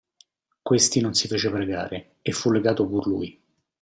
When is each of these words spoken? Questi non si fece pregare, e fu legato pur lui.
Questi 0.63 0.99
non 0.99 1.13
si 1.13 1.27
fece 1.27 1.51
pregare, 1.51 2.15
e 2.23 2.31
fu 2.31 2.49
legato 2.49 2.87
pur 2.87 3.05
lui. 3.05 3.39